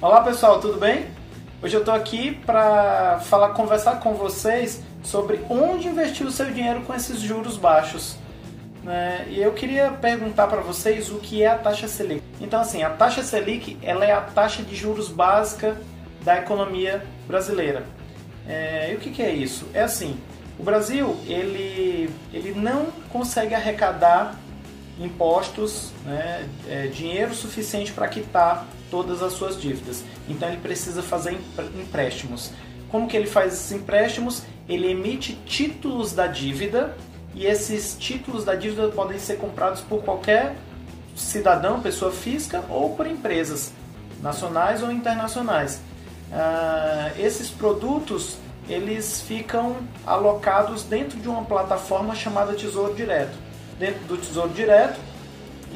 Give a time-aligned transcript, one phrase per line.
[0.00, 1.06] Olá pessoal, tudo bem?
[1.60, 6.82] Hoje eu estou aqui para falar, conversar com vocês sobre onde investir o seu dinheiro
[6.82, 8.14] com esses juros baixos.
[8.84, 9.26] Né?
[9.28, 12.22] E eu queria perguntar para vocês o que é a taxa Selic.
[12.40, 15.76] Então assim, a taxa Selic ela é a taxa de juros básica
[16.22, 17.84] da economia brasileira.
[18.46, 19.66] É, e o que, que é isso?
[19.74, 20.16] É assim,
[20.60, 24.36] o Brasil ele, ele não consegue arrecadar
[24.98, 30.02] impostos, né, é, dinheiro suficiente para quitar todas as suas dívidas.
[30.28, 31.38] Então ele precisa fazer
[31.80, 32.52] empréstimos.
[32.90, 34.42] Como que ele faz esses empréstimos?
[34.68, 36.96] Ele emite títulos da dívida
[37.34, 40.56] e esses títulos da dívida podem ser comprados por qualquer
[41.14, 43.72] cidadão, pessoa física ou por empresas
[44.22, 45.80] nacionais ou internacionais.
[46.30, 48.36] Uh, esses produtos
[48.68, 49.76] eles ficam
[50.06, 53.47] alocados dentro de uma plataforma chamada Tesouro Direto.
[53.78, 54.98] Dentro do Tesouro Direto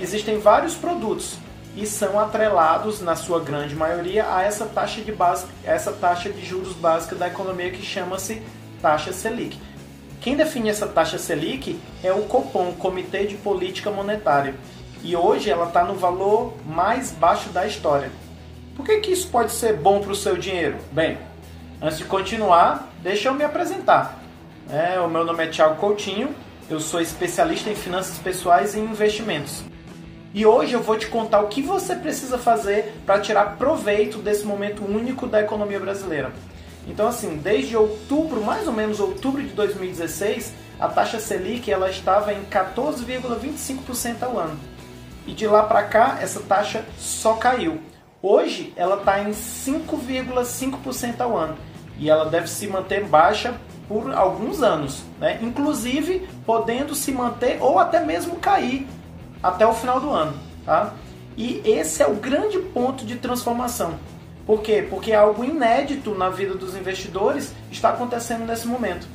[0.00, 1.36] existem vários produtos
[1.76, 6.44] e são atrelados, na sua grande maioria, a essa taxa de base, essa taxa de
[6.44, 8.42] juros básica da economia que chama-se
[8.82, 9.58] taxa Selic.
[10.20, 14.54] Quem define essa taxa Selic é o Copom, Comitê de Política Monetária.
[15.02, 18.10] E hoje ela está no valor mais baixo da história.
[18.76, 20.76] Por que, que isso pode ser bom para o seu dinheiro?
[20.92, 21.18] Bem,
[21.80, 24.20] antes de continuar, deixa eu me apresentar.
[24.70, 26.34] É, o meu nome é Thiago Coutinho,
[26.72, 29.62] eu sou especialista em finanças pessoais e investimentos.
[30.32, 34.46] E hoje eu vou te contar o que você precisa fazer para tirar proveito desse
[34.46, 36.32] momento único da economia brasileira.
[36.88, 42.32] Então assim, desde outubro, mais ou menos outubro de 2016, a taxa Selic ela estava
[42.32, 44.58] em 14,25% ao ano.
[45.26, 47.80] E de lá para cá, essa taxa só caiu.
[48.22, 51.56] Hoje ela está em 5,5% ao ano
[51.98, 53.54] e ela deve se manter baixa
[53.92, 55.38] por alguns anos, né?
[55.42, 58.88] inclusive podendo se manter ou até mesmo cair
[59.42, 60.32] até o final do ano.
[60.64, 60.94] Tá?
[61.36, 63.96] E esse é o grande ponto de transformação.
[64.46, 64.86] Por quê?
[64.88, 69.06] Porque algo inédito na vida dos investidores está acontecendo nesse momento.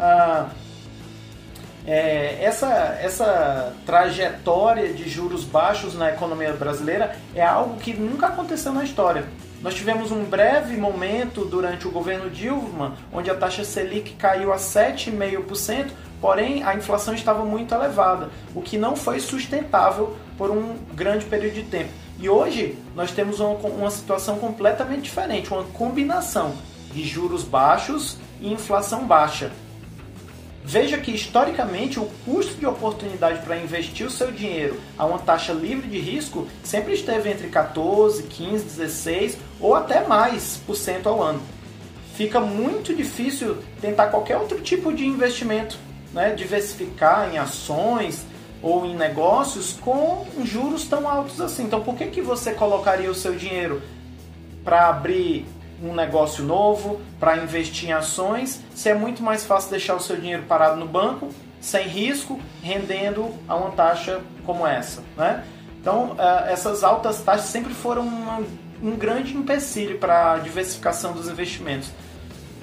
[0.00, 0.48] Ah,
[1.86, 8.72] é, essa, essa trajetória de juros baixos na economia brasileira é algo que nunca aconteceu
[8.72, 9.24] na história.
[9.60, 14.56] Nós tivemos um breve momento durante o governo Dilma, onde a taxa Selic caiu a
[14.56, 15.90] 7,5%,
[16.20, 21.54] porém a inflação estava muito elevada, o que não foi sustentável por um grande período
[21.54, 21.90] de tempo.
[22.18, 26.54] E hoje nós temos uma, uma situação completamente diferente, uma combinação
[26.92, 29.50] de juros baixos e inflação baixa.
[30.66, 35.52] Veja que historicamente o custo de oportunidade para investir o seu dinheiro a uma taxa
[35.52, 41.22] livre de risco sempre esteve entre 14, 15, 16 ou até mais por cento ao
[41.22, 41.42] ano.
[42.14, 45.76] Fica muito difícil tentar qualquer outro tipo de investimento,
[46.14, 46.34] né?
[46.34, 48.24] diversificar em ações
[48.62, 51.64] ou em negócios com juros tão altos assim.
[51.64, 53.82] Então por que, que você colocaria o seu dinheiro
[54.64, 55.44] para abrir
[55.84, 60.16] um negócio novo, para investir em ações, se é muito mais fácil deixar o seu
[60.16, 61.28] dinheiro parado no banco,
[61.60, 65.02] sem risco, rendendo a uma taxa como essa.
[65.16, 65.44] Né?
[65.80, 68.42] Então, eh, essas altas taxas sempre foram uma,
[68.82, 71.90] um grande empecilho para a diversificação dos investimentos.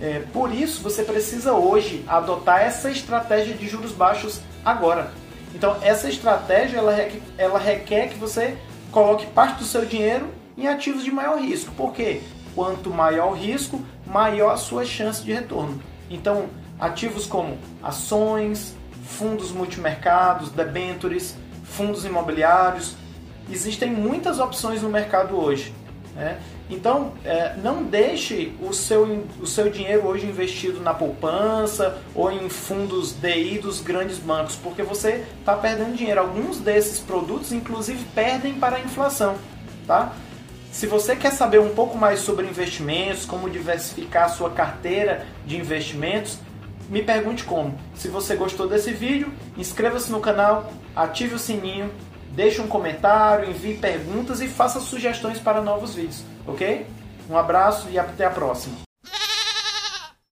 [0.00, 5.10] É, por isso, você precisa hoje adotar essa estratégia de juros baixos agora.
[5.54, 8.58] Então, essa estratégia ela requer, ela requer que você
[8.92, 11.72] coloque parte do seu dinheiro em ativos de maior risco.
[11.72, 12.20] Por quê?
[12.56, 15.80] Quanto maior o risco, maior a sua chance de retorno.
[16.10, 16.46] Então,
[16.80, 18.74] ativos como ações,
[19.04, 22.96] fundos multimercados, debentures, fundos imobiliários,
[23.50, 25.72] existem muitas opções no mercado hoje.
[26.14, 26.38] Né?
[26.68, 32.48] Então, é, não deixe o seu, o seu dinheiro hoje investido na poupança ou em
[32.48, 36.20] fundos DI dos grandes bancos, porque você está perdendo dinheiro.
[36.20, 39.36] Alguns desses produtos, inclusive, perdem para a inflação.
[39.86, 40.12] Tá?
[40.76, 45.56] Se você quer saber um pouco mais sobre investimentos, como diversificar a sua carteira de
[45.56, 46.38] investimentos,
[46.90, 47.80] me pergunte como.
[47.94, 51.90] Se você gostou desse vídeo, inscreva-se no canal, ative o sininho,
[52.32, 56.86] deixe um comentário, envie perguntas e faça sugestões para novos vídeos, ok?
[57.30, 58.85] Um abraço e até a próxima.